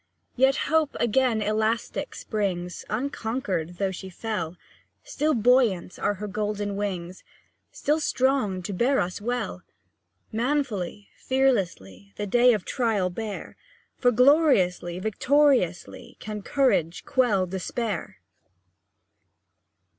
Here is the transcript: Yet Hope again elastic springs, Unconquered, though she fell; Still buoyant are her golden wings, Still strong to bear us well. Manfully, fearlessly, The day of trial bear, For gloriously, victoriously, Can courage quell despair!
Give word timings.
Yet 0.35 0.55
Hope 0.65 0.97
again 0.99 1.43
elastic 1.43 2.15
springs, 2.15 2.83
Unconquered, 2.89 3.77
though 3.77 3.91
she 3.91 4.09
fell; 4.09 4.57
Still 5.03 5.35
buoyant 5.35 5.99
are 5.99 6.15
her 6.15 6.25
golden 6.27 6.75
wings, 6.75 7.23
Still 7.71 7.99
strong 7.99 8.63
to 8.63 8.73
bear 8.73 8.99
us 8.99 9.21
well. 9.21 9.61
Manfully, 10.31 11.09
fearlessly, 11.17 12.13
The 12.15 12.25
day 12.25 12.51
of 12.53 12.65
trial 12.65 13.11
bear, 13.11 13.55
For 13.99 14.09
gloriously, 14.09 14.97
victoriously, 14.97 16.17
Can 16.19 16.41
courage 16.41 17.05
quell 17.05 17.45
despair! 17.45 18.17